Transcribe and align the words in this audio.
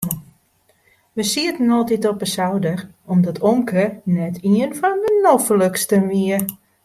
We 1.13 1.23
sieten 1.23 1.69
altyd 1.69 2.05
op 2.07 2.19
de 2.19 2.25
souder 2.25 2.77
omdat 3.13 3.39
omke 3.51 3.83
net 4.17 4.35
ien 4.49 4.73
fan 4.79 4.97
de 5.03 5.11
nofliksten 5.23 6.03
wie. 6.11 6.37